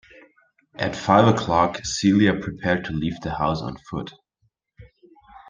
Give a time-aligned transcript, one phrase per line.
[0.79, 4.11] At five o'clock, Celia prepared to leave the house on foot.